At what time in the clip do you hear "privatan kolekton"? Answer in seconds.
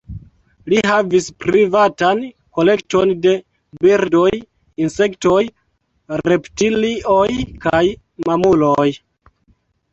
1.43-3.11